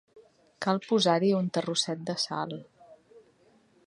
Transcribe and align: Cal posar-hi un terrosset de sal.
Cal 0.65 0.79
posar-hi 0.85 1.29
un 1.41 1.51
terrosset 1.57 2.01
de 2.07 2.15
sal. 2.23 2.57